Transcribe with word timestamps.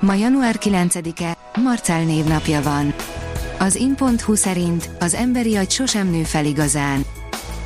Ma 0.00 0.14
január 0.14 0.56
9-e, 0.60 1.36
Marcel 1.62 2.04
névnapja 2.04 2.62
van. 2.62 2.94
Az 3.58 3.74
in.hu 3.74 4.34
szerint 4.34 4.90
az 5.00 5.14
emberi 5.14 5.56
agy 5.56 5.70
sosem 5.70 6.10
nő 6.10 6.22
fel 6.22 6.44
igazán. 6.44 7.04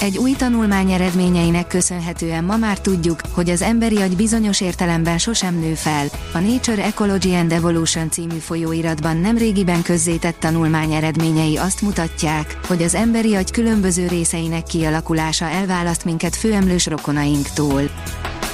Egy 0.00 0.18
új 0.18 0.32
tanulmány 0.32 0.90
eredményeinek 0.90 1.66
köszönhetően 1.66 2.44
ma 2.44 2.56
már 2.56 2.80
tudjuk, 2.80 3.20
hogy 3.30 3.50
az 3.50 3.62
emberi 3.62 3.96
agy 3.96 4.16
bizonyos 4.16 4.60
értelemben 4.60 5.18
sosem 5.18 5.54
nő 5.54 5.74
fel. 5.74 6.06
A 6.32 6.38
Nature 6.38 6.84
Ecology 6.84 7.32
and 7.32 7.52
Evolution 7.52 8.10
című 8.10 8.36
folyóiratban 8.36 9.16
nemrégiben 9.16 9.82
közzétett 9.82 10.38
tanulmány 10.38 10.92
eredményei 10.92 11.56
azt 11.56 11.82
mutatják, 11.82 12.58
hogy 12.66 12.82
az 12.82 12.94
emberi 12.94 13.34
agy 13.34 13.50
különböző 13.50 14.06
részeinek 14.06 14.62
kialakulása 14.62 15.44
elválaszt 15.44 16.04
minket 16.04 16.36
főemlős 16.36 16.86
rokonainktól. 16.86 17.82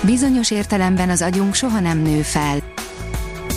Bizonyos 0.02 0.50
értelemben 0.50 1.10
az 1.10 1.22
agyunk 1.22 1.54
soha 1.54 1.80
nem 1.80 1.98
nő 1.98 2.22
fel. 2.22 2.69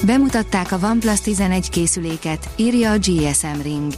Bemutatták 0.05 0.71
a 0.71 0.79
OnePlus 0.83 1.21
11 1.21 1.69
készüléket, 1.69 2.49
írja 2.55 2.91
a 2.91 2.97
GSM 2.97 3.61
Ring. 3.61 3.93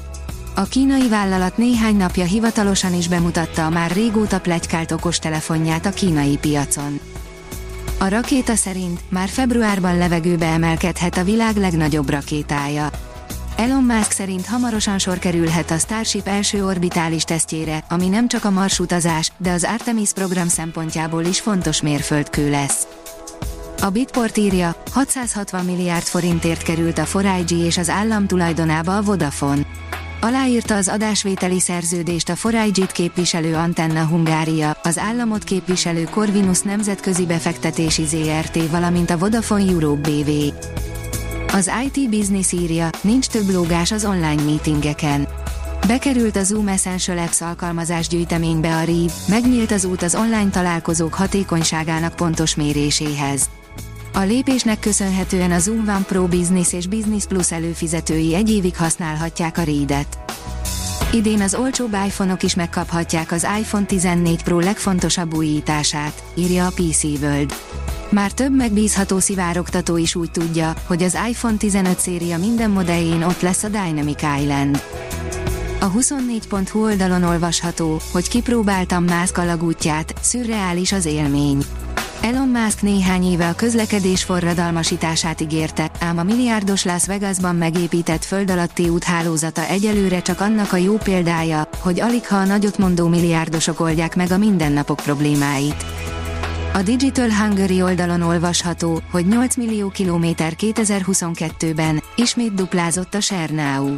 A 0.56 0.64
kínai 0.64 1.08
vállalat 1.08 1.58
néhány 1.58 1.96
napja 1.96 2.24
hivatalosan 2.26 2.94
is 2.94 3.08
bemutatta 3.08 3.66
a 3.66 3.70
már 3.70 3.92
régóta 3.92 4.40
plegykált 4.40 4.92
okostelefonját 4.92 5.86
a 5.86 5.90
kínai 5.90 6.38
piacon. 6.38 7.00
A 8.00 8.08
rakéta 8.08 8.56
szerint 8.56 9.00
már 9.10 9.28
februárban 9.28 9.98
levegőbe 9.98 10.46
emelkedhet 10.46 11.18
a 11.18 11.24
világ 11.24 11.56
legnagyobb 11.56 12.10
rakétája. 12.10 12.90
Elon 13.56 13.84
Musk 13.84 14.12
szerint 14.12 14.46
hamarosan 14.46 15.00
sor 15.00 15.20
kerülhet 15.20 15.72
a 15.72 15.78
Starship 15.78 16.28
első 16.28 16.66
orbitális 16.66 17.24
tesztjére, 17.24 17.84
ami 17.90 18.08
nem 18.08 18.28
csak 18.28 18.46
a 18.46 18.50
marsutazás, 18.50 19.32
de 19.38 19.52
az 19.52 19.64
Artemis 19.64 20.12
program 20.12 20.48
szempontjából 20.48 21.24
is 21.24 21.40
fontos 21.40 21.82
mérföldkő 21.82 22.50
lesz. 22.50 22.88
A 23.82 23.90
Bitport 23.90 24.38
írja, 24.38 24.76
660 24.92 25.66
milliárd 25.66 26.04
forintért 26.04 26.64
került 26.64 26.98
a 26.98 27.22
4 27.22 27.52
és 27.52 27.78
az 27.78 27.90
állam 27.90 28.28
tulajdonába 28.28 28.98
a 28.98 29.02
Vodafone. 29.02 29.62
Aláírta 30.22 30.76
az 30.76 30.88
adásvételi 30.88 31.60
szerződést 31.60 32.30
a 32.30 32.50
4 32.50 32.86
képviselő 32.92 33.56
Antenna 33.56 34.06
Hungária, 34.06 34.78
az 34.84 34.98
államot 34.98 35.44
képviselő 35.44 36.04
Corvinus 36.04 36.62
Nemzetközi 36.62 37.26
Befektetési 37.26 38.06
ZRT, 38.06 38.70
valamint 38.70 39.10
a 39.10 39.18
Vodafone 39.18 39.72
Europe 39.72 40.10
BV. 40.10 40.30
Az 41.54 41.72
IT 41.86 42.10
Business 42.10 42.52
írja, 42.52 42.90
nincs 43.02 43.28
több 43.28 43.50
lógás 43.50 43.92
az 43.92 44.06
online 44.06 44.42
meetingeken. 44.44 45.28
Bekerült 45.88 46.36
a 46.36 46.44
Zoom 46.44 46.68
Essential 46.68 47.18
Apps 47.18 47.42
alkalmazás 47.42 48.08
gyűjteménybe 48.08 48.76
a 48.76 48.84
RIV, 48.84 49.12
megnyílt 49.28 49.72
az 49.72 49.86
út 49.86 50.02
az 50.02 50.16
online 50.16 50.50
találkozók 50.50 51.14
hatékonyságának 51.14 52.16
pontos 52.16 52.56
méréséhez. 52.56 53.50
A 54.16 54.20
lépésnek 54.20 54.80
köszönhetően 54.80 55.52
a 55.52 55.60
Zoom 55.60 55.80
One 55.80 56.04
Pro 56.08 56.28
Business 56.28 56.74
és 56.74 56.88
Business 56.88 57.26
Plus 57.26 57.52
előfizetői 57.52 58.36
egy 58.36 58.52
évig 58.52 58.78
használhatják 58.78 59.58
a 59.58 59.64
Read-et. 59.64 60.20
Idén 61.14 61.42
az 61.42 61.56
olcsóbb 61.56 61.94
iPhone-ok 62.06 62.44
is 62.44 62.56
megkaphatják 62.56 63.32
az 63.32 63.48
iPhone 63.60 63.86
14 63.86 64.44
Pro 64.44 64.60
legfontosabb 64.60 65.34
újítását, 65.34 66.24
írja 66.36 66.66
a 66.66 66.72
PC 66.76 67.04
World. 67.04 67.54
Már 68.10 68.32
több 68.32 68.56
megbízható 68.56 69.20
szivárogtató 69.20 69.98
is 69.98 70.16
úgy 70.16 70.32
tudja, 70.32 70.74
hogy 70.88 71.04
az 71.04 71.18
iPhone 71.30 71.58
15 71.58 72.00
széria 72.00 72.38
minden 72.38 72.70
modelljén 72.70 73.24
ott 73.24 73.42
lesz 73.42 73.64
a 73.64 73.70
Dynamic 73.70 74.22
Island. 74.40 74.84
A 75.80 75.92
24.hu 75.92 76.84
oldalon 76.84 77.24
olvasható, 77.24 78.02
hogy 78.12 78.30
kipróbáltam 78.30 79.04
Musk 79.04 79.38
alagútját, 79.38 80.14
szürreális 80.22 80.92
az 80.92 81.06
élmény. 81.06 81.66
Elon 82.26 82.48
Musk 82.48 82.82
néhány 82.82 83.24
éve 83.24 83.48
a 83.48 83.56
közlekedés 83.56 84.24
forradalmasítását 84.24 85.42
ígérte, 85.42 85.92
ám 86.00 86.18
a 86.18 86.24
milliárdos 86.24 86.84
Las 86.84 87.06
Vegasban 87.06 87.56
megépített 87.56 88.24
föld 88.24 88.52
alatti 88.52 88.90
úthálózata 88.90 89.68
egyelőre 89.68 90.22
csak 90.22 90.40
annak 90.40 90.74
a 90.74 90.78
jó 90.78 90.98
példája, 90.98 91.70
hogy 91.80 92.00
alig 92.00 92.28
ha 92.28 92.36
a 92.36 92.46
nagyot 92.46 92.78
mondó 92.78 93.08
milliárdosok 93.08 93.80
oldják 93.80 94.16
meg 94.16 94.32
a 94.32 94.38
mindennapok 94.38 94.98
problémáit. 95.04 95.86
A 96.74 96.82
Digital 96.82 97.30
Hungary 97.32 97.82
oldalon 97.82 98.22
olvasható, 98.22 99.02
hogy 99.12 99.28
8 99.28 99.56
millió 99.56 99.90
kilométer 99.90 100.54
2022-ben 100.58 102.04
ismét 102.16 102.54
duplázott 102.54 103.14
a 103.14 103.22
Sernau. 103.22 103.96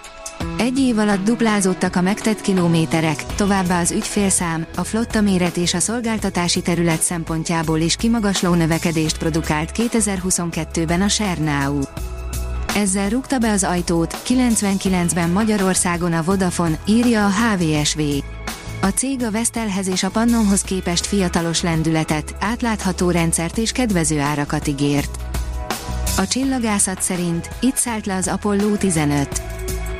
Egy 0.57 0.79
év 0.79 0.97
alatt 0.97 1.23
duplázódtak 1.23 1.95
a 1.95 2.01
megtett 2.01 2.41
kilométerek, 2.41 3.25
továbbá 3.25 3.79
az 3.79 3.91
ügyfélszám, 3.91 4.65
a 4.75 4.83
flotta 4.83 5.21
méret 5.21 5.57
és 5.57 5.73
a 5.73 5.79
szolgáltatási 5.79 6.61
terület 6.61 7.01
szempontjából 7.01 7.79
is 7.79 7.95
kimagasló 7.95 8.53
növekedést 8.53 9.17
produkált 9.17 9.71
2022-ben 9.73 11.01
a 11.01 11.07
Sernau. 11.07 11.79
Ezzel 12.75 13.09
rúgta 13.09 13.37
be 13.37 13.51
az 13.51 13.63
ajtót, 13.63 14.21
99-ben 14.27 15.29
Magyarországon 15.29 16.13
a 16.13 16.23
Vodafone, 16.23 16.79
írja 16.87 17.25
a 17.25 17.29
HVSV. 17.29 17.99
A 18.81 18.87
cég 18.87 19.23
a 19.23 19.31
Vestelhez 19.31 19.87
és 19.87 20.03
a 20.03 20.09
Pannonhoz 20.09 20.61
képest 20.61 21.05
fiatalos 21.05 21.61
lendületet, 21.61 22.35
átlátható 22.39 23.09
rendszert 23.09 23.57
és 23.57 23.71
kedvező 23.71 24.19
árakat 24.19 24.67
ígért. 24.67 25.17
A 26.17 26.27
csillagászat 26.27 27.01
szerint 27.01 27.49
itt 27.59 27.75
szállt 27.75 28.05
le 28.05 28.15
az 28.15 28.27
Apollo 28.27 28.75
15. 28.75 29.56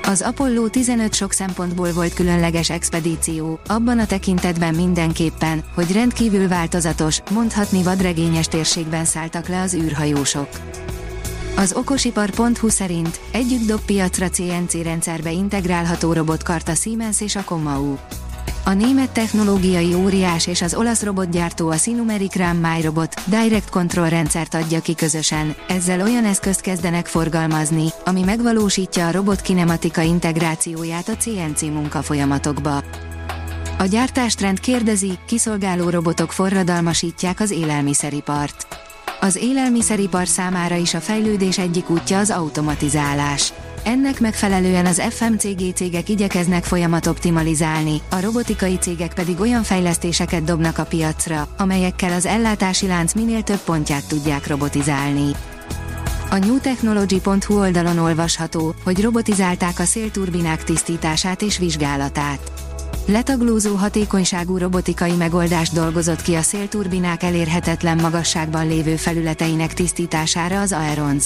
Az 0.08 0.22
Apollo 0.22 0.68
15 0.68 1.14
sok 1.14 1.32
szempontból 1.32 1.92
volt 1.92 2.14
különleges 2.14 2.70
expedíció, 2.70 3.60
abban 3.66 4.00
a 4.00 4.06
tekintetben 4.06 4.76
mindenképpen, 4.76 5.64
hogy 5.74 5.92
rendkívül 5.92 6.48
változatos, 6.48 7.22
mondhatni 7.32 7.84
vadregényes 7.84 8.48
térségben 8.48 9.06
szálltak 9.06 9.48
le 9.48 9.62
az 9.62 9.74
űrhajósok. 9.74 10.50
Az 11.56 11.74
okosipar.hu 11.74 12.70
szerint 12.70 13.20
együtt 13.32 13.68
dob 13.68 13.82
piacra 13.86 14.30
CNC 14.30 14.74
rendszerbe 14.84 15.32
integrálható 15.32 16.14
robotkart 16.14 16.68
a 16.68 16.76
Siemens 16.76 17.22
és 17.22 17.36
a 17.36 17.44
Komau. 17.44 17.96
A 18.64 18.74
német 18.74 19.12
technológiai 19.12 19.94
óriás 19.94 20.48
és 20.48 20.62
az 20.62 20.76
olasz 20.76 21.04
robotgyártó 21.04 21.70
a 21.70 21.76
Sinumeric 21.78 22.36
RAM 22.36 22.68
Robot 22.82 23.22
Direct 23.26 23.70
Control 23.70 24.10
rendszert 24.10 24.54
adja 24.54 24.80
ki 24.80 24.96
közösen, 24.96 25.56
ezzel 25.68 26.02
olyan 26.02 26.26
eszközt 26.26 26.62
kezdenek 26.62 27.06
forgalmazni, 27.06 27.88
ami 28.06 28.24
megvalósítja 28.24 29.08
a 29.08 29.12
robot 29.12 29.42
kinematika 29.42 30.02
integrációját 30.02 31.10
a 31.10 31.16
CNC 31.18 31.62
munkafolyamatokba. 31.62 32.84
A 33.78 33.86
gyártástrend 33.86 34.60
kérdezi, 34.60 35.12
kiszolgáló 35.26 35.90
robotok 35.90 36.32
forradalmasítják 36.32 37.40
az 37.40 37.52
élelmiszeripart. 37.52 38.68
Az 39.20 39.36
élelmiszeripar 39.36 40.28
számára 40.28 40.76
is 40.76 40.94
a 40.94 41.00
fejlődés 41.00 41.58
egyik 41.58 41.90
útja 41.90 42.18
az 42.18 42.30
automatizálás. 42.32 43.54
Ennek 43.88 44.20
megfelelően 44.20 44.86
az 44.86 45.02
FMCG 45.10 45.74
cégek 45.74 46.10
igyekeznek 46.10 46.64
folyamat 46.64 47.08
optimalizálni, 47.08 48.02
a 48.10 48.22
robotikai 48.22 48.78
cégek 48.78 49.14
pedig 49.14 49.40
olyan 49.40 49.64
fejlesztéseket 49.64 50.44
dobnak 50.44 50.78
a 50.78 50.86
piacra, 50.86 51.48
amelyekkel 51.58 52.14
az 52.14 52.26
ellátási 52.26 52.88
lánc 52.88 53.14
minél 53.14 53.42
több 53.42 53.60
pontját 53.60 54.08
tudják 54.08 54.48
robotizálni. 54.48 55.32
A 56.30 56.38
newtechnology.hu 56.38 57.60
oldalon 57.60 57.98
olvasható, 57.98 58.76
hogy 58.84 59.02
robotizálták 59.02 59.80
a 59.80 59.84
szélturbinák 59.84 60.64
tisztítását 60.64 61.42
és 61.42 61.58
vizsgálatát. 61.58 62.52
Letaglózó 63.06 63.76
hatékonyságú 63.76 64.58
robotikai 64.58 65.16
megoldást 65.16 65.74
dolgozott 65.74 66.22
ki 66.22 66.36
a 66.36 66.42
szélturbinák 66.42 67.24
elérhetetlen 67.24 67.98
magasságban 67.98 68.68
lévő 68.68 68.96
felületeinek 68.96 69.74
tisztítására 69.74 70.62
az 70.62 70.72
Aerons. 70.72 71.26